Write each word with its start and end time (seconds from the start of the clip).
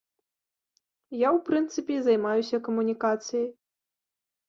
Я, 1.19 1.29
у 1.37 1.43
прынцыпе, 1.51 1.91
і 1.99 2.03
займаюся 2.09 2.57
камунікацыяй. 2.71 3.49